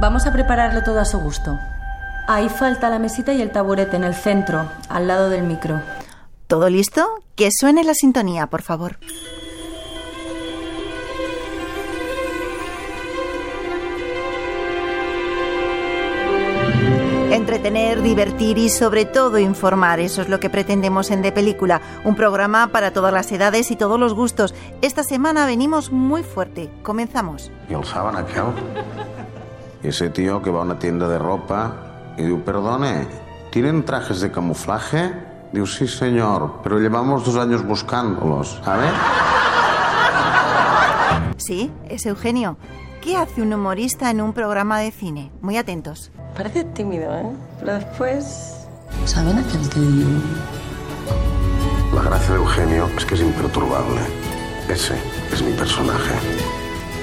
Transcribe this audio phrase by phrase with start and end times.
[0.00, 1.58] Vamos a prepararlo todo a su gusto.
[2.28, 5.82] Ahí falta la mesita y el taburete en el centro, al lado del micro.
[6.46, 7.04] ¿Todo listo?
[7.34, 8.98] Que suene la sintonía, por favor.
[17.32, 22.14] Entretener, divertir y sobre todo informar, eso es lo que pretendemos en De Película, un
[22.14, 24.54] programa para todas las edades y todos los gustos.
[24.80, 27.50] Esta semana venimos muy fuerte, comenzamos.
[27.68, 27.80] ¿Y el
[28.16, 28.44] aquel?
[29.82, 33.06] Ese tío que va a una tienda de ropa y dice, perdone,
[33.50, 35.12] ¿tienen trajes de camuflaje?
[35.52, 38.90] Digo, sí señor, pero llevamos dos años buscándolos, ¿sabes?
[41.36, 42.58] Sí, es Eugenio.
[43.00, 45.30] ¿Qué hace un humorista en un programa de cine?
[45.40, 46.10] Muy atentos.
[46.36, 47.32] Parece tímido, ¿eh?
[47.60, 48.66] Pero después...
[49.04, 50.10] ¿Saben aquel que digo?
[51.94, 54.00] La gracia de Eugenio es que es imperturbable.
[54.68, 54.94] Ese
[55.32, 56.14] es mi personaje.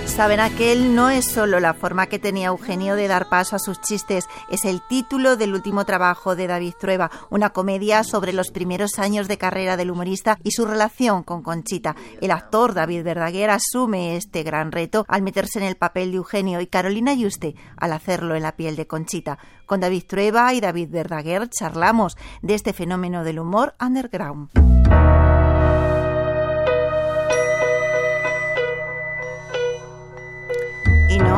[0.05, 3.81] Saben aquel no es solo la forma que tenía Eugenio de dar paso a sus
[3.81, 8.97] chistes, es el título del último trabajo de David Trueba, una comedia sobre los primeros
[8.97, 11.97] años de carrera del humorista y su relación con Conchita.
[12.21, 16.62] El actor David Verdaguer asume este gran reto al meterse en el papel de Eugenio
[16.62, 19.37] y Carolina Yuste al hacerlo en la piel de Conchita.
[19.65, 24.49] Con David Trueba y David Verdaguer charlamos de este fenómeno del humor underground.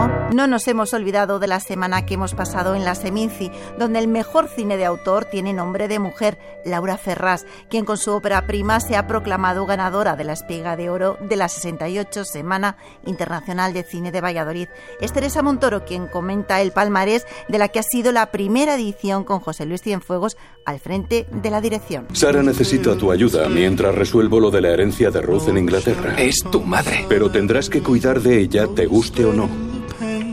[0.07, 3.99] No, no nos hemos olvidado de la semana que hemos pasado en la Seminci, donde
[3.99, 8.47] el mejor cine de autor tiene nombre de mujer, Laura Ferraz, quien con su ópera
[8.47, 13.73] prima se ha proclamado ganadora de la Espiga de Oro de la 68 Semana Internacional
[13.73, 14.67] de Cine de Valladolid.
[15.01, 19.23] Es Teresa Montoro quien comenta el palmarés de la que ha sido la primera edición
[19.23, 22.07] con José Luis Cienfuegos al frente de la dirección.
[22.13, 26.15] Sara necesita tu ayuda mientras resuelvo lo de la herencia de Ruth en Inglaterra.
[26.17, 27.05] Es tu madre.
[27.09, 29.66] Pero tendrás que cuidar de ella, te guste o no.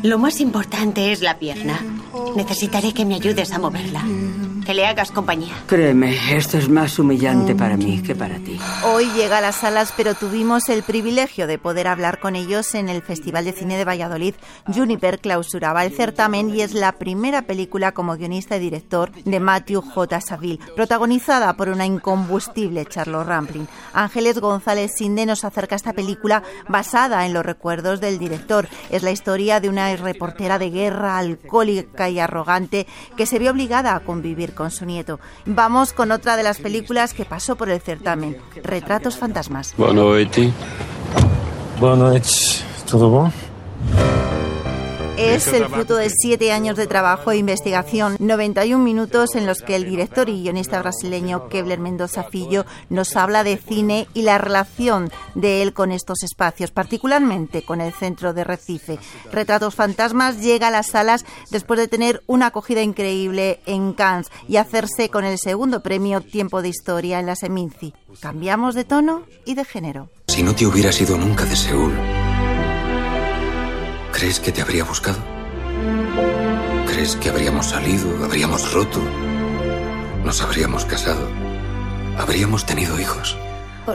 [0.04, 1.80] Lo más importante es la pierna.
[2.36, 4.04] Necesitaré que me ayudes a moverla.
[4.64, 5.52] Que le hagas compañía.
[5.66, 8.58] Créeme, esto es más humillante para mí que para ti.
[8.84, 12.88] Hoy llega a las salas, pero tuvimos el privilegio de poder hablar con ellos en
[12.88, 14.34] el Festival de Cine de Valladolid.
[14.66, 19.82] Juniper clausuraba el certamen y es la primera película como guionista y director de Matthew
[19.82, 20.20] J.
[20.22, 23.68] Saville, protagonizada por una incombustible Charlotte Rampling.
[23.92, 28.68] Ángeles González Sinde nos acerca a esta película basada en los recuerdos del director.
[28.90, 32.86] Es la historia de una reportera de guerra alcohólica y arrogante
[33.16, 35.20] que se vio obligada a convivir con su nieto.
[35.44, 39.74] Vamos con otra de las películas que pasó por el certamen, Retratos Fantasmas.
[39.78, 40.52] Noite.
[42.86, 43.30] Tudo bom?
[45.16, 49.76] Es el fruto de siete años de trabajo e investigación, 91 minutos en los que
[49.76, 55.12] el director y guionista brasileño Kevler Mendoza Filho nos habla de cine y la relación
[55.36, 58.98] de él con estos espacios, particularmente con el centro de Recife.
[59.30, 64.56] Retratos Fantasmas llega a las salas después de tener una acogida increíble en Cannes y
[64.56, 67.94] hacerse con el segundo premio Tiempo de Historia en la Seminci.
[68.20, 70.10] Cambiamos de tono y de género.
[70.26, 71.92] Si no te hubieras ido nunca de Seúl,
[74.14, 75.18] ¿crees que te habría buscado?
[76.86, 79.00] ¿Crees que habríamos salido, habríamos roto,
[80.24, 81.28] nos habríamos casado,
[82.16, 83.36] habríamos tenido hijos?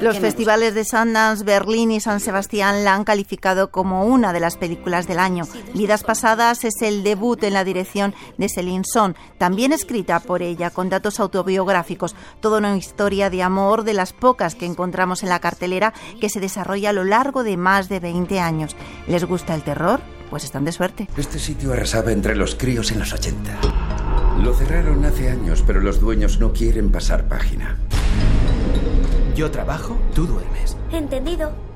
[0.01, 4.55] Los festivales de Sundance, Berlín y San Sebastián la han calificado como una de las
[4.55, 5.45] películas del año.
[5.73, 10.69] Vidas Pasadas es el debut en la dirección de Celine Son, también escrita por ella,
[10.69, 12.15] con datos autobiográficos.
[12.39, 16.39] Toda una historia de amor de las pocas que encontramos en la cartelera que se
[16.39, 18.75] desarrolla a lo largo de más de 20 años.
[19.07, 20.01] ¿Les gusta el terror?
[20.29, 21.07] Pues están de suerte.
[21.17, 23.59] Este sitio arrasaba entre los críos en los 80.
[24.43, 27.75] Lo cerraron hace años, pero los dueños no quieren pasar página.
[29.39, 30.75] Yo trabajo, tú duermes.
[30.91, 31.68] Entendido.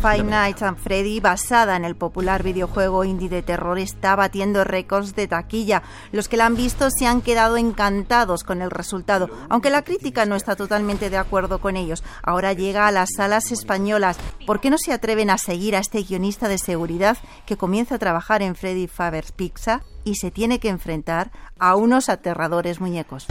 [0.00, 5.16] Five Nights at Freddy, basada en el popular videojuego indie de terror, está batiendo récords
[5.16, 5.82] de taquilla.
[6.12, 10.24] Los que la han visto se han quedado encantados con el resultado, aunque la crítica
[10.24, 12.04] no está totalmente de acuerdo con ellos.
[12.22, 14.18] Ahora llega a las salas españolas.
[14.46, 17.98] ¿Por qué no se atreven a seguir a este guionista de seguridad que comienza a
[17.98, 23.26] trabajar en Freddy Fazbear's Pizza y se tiene que enfrentar a unos aterradores muñecos?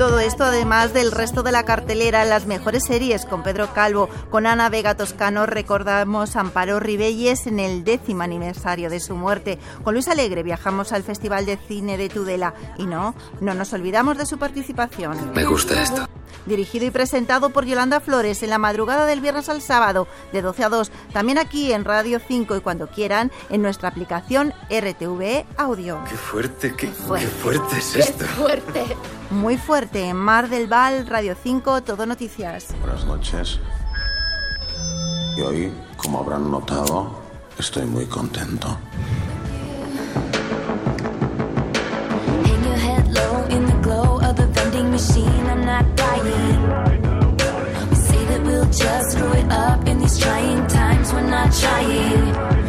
[0.00, 4.46] Todo esto además del resto de la cartelera, las mejores series con Pedro Calvo, con
[4.46, 9.58] Ana Vega Toscano, recordamos Amparo Ribelles en el décimo aniversario de su muerte.
[9.84, 14.16] Con Luis Alegre viajamos al Festival de Cine de Tudela y no, no nos olvidamos
[14.16, 15.34] de su participación.
[15.34, 16.08] Me gusta esto.
[16.46, 20.64] Dirigido y presentado por Yolanda Flores en la madrugada del viernes al sábado, de 12
[20.64, 26.00] a 2, también aquí en Radio 5 y cuando quieran en nuestra aplicación RTVE Audio.
[26.08, 27.26] Qué fuerte, qué, fuerte.
[27.26, 28.24] qué fuerte es Qué esto.
[28.26, 28.84] fuerte.
[29.30, 32.66] Muy fuerte, en Mar del Val, Radio 5, Todo Noticias.
[32.80, 33.60] Buenas noches.
[35.36, 37.20] Y hoy, como habrán notado,
[37.58, 38.76] estoy muy contento.
[51.50, 52.59] trying.